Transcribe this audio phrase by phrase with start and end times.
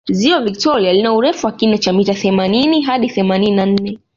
[0.09, 3.99] ziwa victoria lina urefu wa kina cha mita themanini hadi themanini na nne